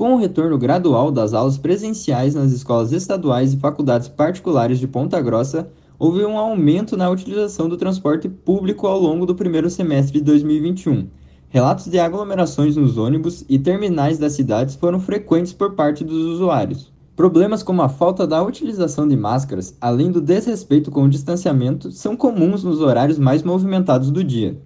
Com 0.00 0.14
o 0.14 0.16
retorno 0.16 0.56
gradual 0.56 1.10
das 1.10 1.34
aulas 1.34 1.58
presenciais 1.58 2.34
nas 2.34 2.52
escolas 2.52 2.90
estaduais 2.90 3.52
e 3.52 3.58
faculdades 3.58 4.08
particulares 4.08 4.78
de 4.78 4.88
Ponta 4.88 5.20
Grossa, 5.20 5.68
houve 5.98 6.24
um 6.24 6.38
aumento 6.38 6.96
na 6.96 7.10
utilização 7.10 7.68
do 7.68 7.76
transporte 7.76 8.26
público 8.26 8.86
ao 8.86 8.98
longo 8.98 9.26
do 9.26 9.34
primeiro 9.34 9.68
semestre 9.68 10.18
de 10.18 10.24
2021. 10.24 11.06
Relatos 11.50 11.84
de 11.84 11.98
aglomerações 11.98 12.76
nos 12.76 12.96
ônibus 12.96 13.44
e 13.46 13.58
terminais 13.58 14.18
das 14.18 14.32
cidades 14.32 14.74
foram 14.74 14.98
frequentes 14.98 15.52
por 15.52 15.74
parte 15.74 16.02
dos 16.02 16.24
usuários. 16.24 16.90
Problemas 17.14 17.62
como 17.62 17.82
a 17.82 17.88
falta 17.90 18.26
da 18.26 18.42
utilização 18.42 19.06
de 19.06 19.18
máscaras, 19.18 19.76
além 19.78 20.10
do 20.10 20.22
desrespeito 20.22 20.90
com 20.90 21.02
o 21.02 21.10
distanciamento, 21.10 21.92
são 21.92 22.16
comuns 22.16 22.64
nos 22.64 22.80
horários 22.80 23.18
mais 23.18 23.42
movimentados 23.42 24.10
do 24.10 24.24
dia. 24.24 24.58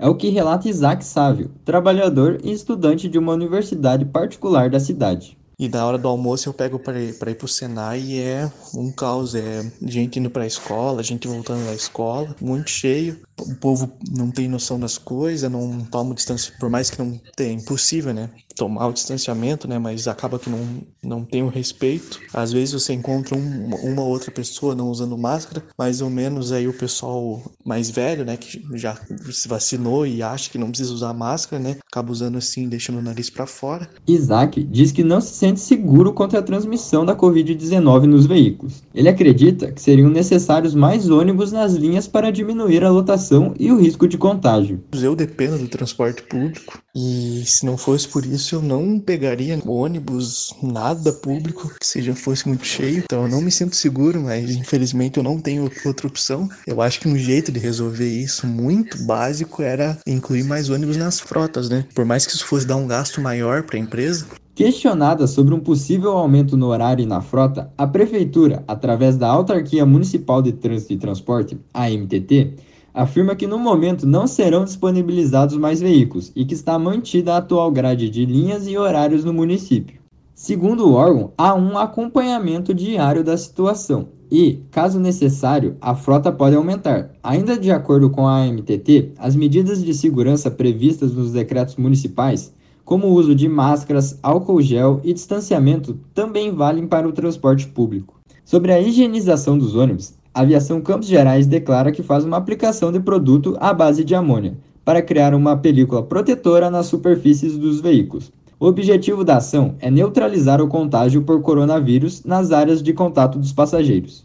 É 0.00 0.08
o 0.08 0.14
que 0.14 0.30
relata 0.30 0.66
Isaac 0.66 1.04
Sávio, 1.04 1.50
trabalhador 1.62 2.40
e 2.42 2.50
estudante 2.50 3.06
de 3.06 3.18
uma 3.18 3.34
universidade 3.34 4.02
particular 4.06 4.70
da 4.70 4.80
cidade. 4.80 5.36
E 5.58 5.68
na 5.68 5.84
hora 5.84 5.98
do 5.98 6.08
almoço 6.08 6.48
eu 6.48 6.54
pego 6.54 6.78
para 6.78 6.98
ir, 6.98 7.18
para 7.18 7.34
pro 7.34 7.46
Senai 7.46 8.00
e 8.00 8.18
é 8.18 8.50
um 8.74 8.90
caos. 8.90 9.34
É 9.34 9.70
gente 9.82 10.18
indo 10.18 10.30
pra 10.30 10.46
escola, 10.46 11.02
gente 11.02 11.28
voltando 11.28 11.66
da 11.66 11.74
escola, 11.74 12.34
muito 12.40 12.70
cheio 12.70 13.18
o 13.42 13.54
povo 13.56 13.90
não 14.10 14.30
tem 14.30 14.48
noção 14.48 14.78
das 14.78 14.98
coisas, 14.98 15.50
não 15.50 15.80
toma 15.80 16.14
distância, 16.14 16.52
por 16.58 16.70
mais 16.70 16.90
que 16.90 16.98
não 16.98 17.20
tenha, 17.36 17.50
é 17.50 17.54
impossível, 17.54 18.12
né? 18.12 18.30
Tomar 18.56 18.88
o 18.88 18.92
distanciamento, 18.92 19.66
né? 19.66 19.78
Mas 19.78 20.06
acaba 20.06 20.38
que 20.38 20.50
não, 20.50 20.58
não 21.02 21.24
tem 21.24 21.42
o 21.42 21.48
respeito. 21.48 22.20
Às 22.32 22.52
vezes 22.52 22.74
você 22.74 22.92
encontra 22.92 23.36
um, 23.36 23.74
uma 23.74 24.02
outra 24.02 24.30
pessoa 24.30 24.74
não 24.74 24.90
usando 24.90 25.16
máscara, 25.16 25.64
mais 25.78 26.00
ou 26.00 26.10
menos 26.10 26.52
aí 26.52 26.68
o 26.68 26.72
pessoal 26.72 27.42
mais 27.64 27.90
velho, 27.90 28.24
né? 28.24 28.36
Que 28.36 28.62
já 28.74 28.98
se 29.32 29.48
vacinou 29.48 30.06
e 30.06 30.22
acha 30.22 30.50
que 30.50 30.58
não 30.58 30.68
precisa 30.68 30.92
usar 30.92 31.14
máscara, 31.14 31.62
né? 31.62 31.76
Acaba 31.90 32.12
usando 32.12 32.38
assim, 32.38 32.68
deixando 32.68 32.98
o 32.98 33.02
nariz 33.02 33.30
para 33.30 33.46
fora. 33.46 33.88
Isaac 34.06 34.62
diz 34.64 34.92
que 34.92 35.04
não 35.04 35.20
se 35.20 35.34
sente 35.34 35.60
seguro 35.60 36.12
contra 36.12 36.40
a 36.40 36.42
transmissão 36.42 37.04
da 37.04 37.16
Covid-19 37.16 38.04
nos 38.04 38.26
veículos. 38.26 38.82
Ele 38.94 39.08
acredita 39.08 39.72
que 39.72 39.80
seriam 39.80 40.10
necessários 40.10 40.74
mais 40.74 41.08
ônibus 41.08 41.52
nas 41.52 41.74
linhas 41.74 42.06
para 42.06 42.30
diminuir 42.30 42.84
a 42.84 42.90
lotação 42.90 43.29
e 43.58 43.70
o 43.70 43.78
risco 43.78 44.08
de 44.08 44.18
contágio. 44.18 44.82
Eu 44.92 45.14
dependo 45.14 45.58
do 45.58 45.68
transporte 45.68 46.22
público 46.22 46.80
e 46.94 47.42
se 47.46 47.64
não 47.64 47.76
fosse 47.76 48.08
por 48.08 48.24
isso 48.24 48.56
eu 48.56 48.62
não 48.62 48.98
pegaria 48.98 49.60
ônibus, 49.66 50.54
nada 50.62 51.12
público 51.12 51.70
que 51.78 51.86
seja 51.86 52.14
fosse 52.14 52.48
muito 52.48 52.66
cheio. 52.66 53.04
Então 53.04 53.22
eu 53.22 53.28
não 53.28 53.40
me 53.40 53.50
sinto 53.50 53.76
seguro, 53.76 54.20
mas 54.20 54.50
infelizmente 54.50 55.18
eu 55.18 55.22
não 55.22 55.40
tenho 55.40 55.70
outra 55.84 56.06
opção. 56.06 56.48
Eu 56.66 56.82
acho 56.82 57.00
que 57.00 57.08
um 57.08 57.16
jeito 57.16 57.52
de 57.52 57.60
resolver 57.60 58.08
isso 58.08 58.46
muito 58.46 59.02
básico 59.04 59.62
era 59.62 59.98
incluir 60.06 60.44
mais 60.44 60.68
ônibus 60.68 60.96
nas 60.96 61.20
frotas, 61.20 61.68
né? 61.68 61.84
Por 61.94 62.04
mais 62.04 62.26
que 62.26 62.32
isso 62.32 62.46
fosse 62.46 62.66
dar 62.66 62.76
um 62.76 62.86
gasto 62.86 63.20
maior 63.20 63.62
para 63.62 63.76
a 63.76 63.80
empresa, 63.80 64.26
Questionada 64.60 65.26
sobre 65.26 65.54
um 65.54 65.60
possível 65.60 66.10
aumento 66.10 66.54
no 66.54 66.66
horário 66.66 67.02
e 67.02 67.06
na 67.06 67.22
frota, 67.22 67.72
a 67.78 67.86
Prefeitura, 67.86 68.62
através 68.68 69.16
da 69.16 69.26
Autarquia 69.26 69.86
Municipal 69.86 70.42
de 70.42 70.52
Trânsito 70.52 70.92
e 70.92 70.98
Transporte, 70.98 71.58
a 71.72 71.88
MTT, 71.88 72.56
afirma 72.92 73.36
que 73.36 73.46
no 73.46 73.58
momento 73.58 74.06
não 74.06 74.26
serão 74.26 74.64
disponibilizados 74.64 75.56
mais 75.56 75.80
veículos 75.80 76.32
e 76.34 76.44
que 76.44 76.54
está 76.54 76.78
mantida 76.78 77.34
a 77.34 77.36
atual 77.38 77.70
grade 77.70 78.08
de 78.08 78.24
linhas 78.24 78.66
e 78.66 78.76
horários 78.76 79.24
no 79.24 79.32
município. 79.32 80.00
Segundo 80.34 80.88
o 80.88 80.94
órgão, 80.94 81.32
há 81.36 81.54
um 81.54 81.76
acompanhamento 81.76 82.72
diário 82.72 83.22
da 83.22 83.36
situação 83.36 84.08
e, 84.30 84.62
caso 84.70 84.98
necessário, 84.98 85.76
a 85.80 85.94
frota 85.94 86.30
pode 86.30 86.54
aumentar. 86.54 87.10
Ainda 87.22 87.58
de 87.58 87.70
acordo 87.70 88.08
com 88.08 88.26
a 88.26 88.38
AMTT, 88.38 89.12
as 89.18 89.34
medidas 89.34 89.84
de 89.84 89.92
segurança 89.92 90.50
previstas 90.50 91.12
nos 91.12 91.32
decretos 91.32 91.76
municipais, 91.76 92.54
como 92.84 93.08
o 93.08 93.12
uso 93.12 93.34
de 93.34 93.48
máscaras, 93.48 94.18
álcool 94.22 94.62
gel 94.62 95.00
e 95.04 95.12
distanciamento, 95.12 95.98
também 96.14 96.52
valem 96.52 96.86
para 96.86 97.08
o 97.08 97.12
transporte 97.12 97.66
público. 97.66 98.20
Sobre 98.44 98.72
a 98.72 98.80
higienização 98.80 99.58
dos 99.58 99.74
ônibus, 99.74 100.14
a 100.32 100.42
Aviação 100.42 100.80
Campos 100.80 101.08
Gerais 101.08 101.46
declara 101.46 101.90
que 101.90 102.02
faz 102.02 102.24
uma 102.24 102.36
aplicação 102.36 102.92
de 102.92 103.00
produto 103.00 103.56
à 103.60 103.74
base 103.74 104.04
de 104.04 104.14
amônia 104.14 104.56
para 104.84 105.02
criar 105.02 105.34
uma 105.34 105.56
película 105.56 106.02
protetora 106.02 106.70
nas 106.70 106.86
superfícies 106.86 107.58
dos 107.58 107.80
veículos. 107.80 108.32
O 108.58 108.66
objetivo 108.66 109.24
da 109.24 109.38
ação 109.38 109.74
é 109.80 109.90
neutralizar 109.90 110.60
o 110.60 110.68
contágio 110.68 111.22
por 111.22 111.42
coronavírus 111.42 112.24
nas 112.24 112.52
áreas 112.52 112.82
de 112.82 112.92
contato 112.92 113.38
dos 113.38 113.52
passageiros. 113.52 114.24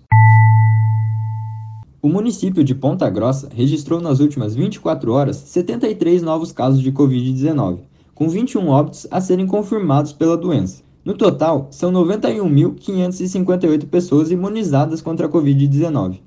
O 2.01 2.07
município 2.07 2.63
de 2.63 2.75
Ponta 2.75 3.09
Grossa 3.09 3.49
registrou 3.51 3.99
nas 3.99 4.19
últimas 4.19 4.53
24 4.53 5.11
horas 5.11 5.37
73 5.37 6.21
novos 6.21 6.51
casos 6.51 6.81
de 6.81 6.91
Covid-19, 6.91 7.79
com 8.13 8.29
21 8.29 8.67
óbitos 8.67 9.07
a 9.09 9.19
serem 9.19 9.47
confirmados 9.47 10.13
pela 10.13 10.37
doença. 10.37 10.84
No 11.05 11.13
total, 11.13 11.67
são 11.69 11.91
91.558 11.91 13.85
pessoas 13.87 14.31
imunizadas 14.31 15.03
contra 15.03 15.27
a 15.27 15.29
Covid-19. 15.29 16.19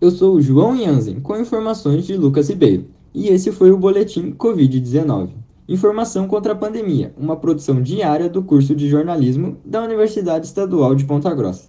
Eu 0.00 0.10
sou 0.10 0.34
o 0.34 0.42
João 0.42 0.76
Jansen, 0.76 1.20
com 1.20 1.38
informações 1.38 2.04
de 2.04 2.16
Lucas 2.16 2.48
Ribeiro, 2.48 2.86
e 3.14 3.28
esse 3.28 3.52
foi 3.52 3.70
o 3.70 3.78
Boletim 3.78 4.32
Covid-19. 4.32 5.28
Informação 5.68 6.26
contra 6.26 6.54
a 6.54 6.56
Pandemia, 6.56 7.14
uma 7.16 7.36
produção 7.36 7.80
diária 7.80 8.28
do 8.28 8.42
curso 8.42 8.74
de 8.74 8.88
jornalismo 8.88 9.58
da 9.64 9.80
Universidade 9.84 10.46
Estadual 10.46 10.96
de 10.96 11.04
Ponta 11.04 11.32
Grossa. 11.32 11.68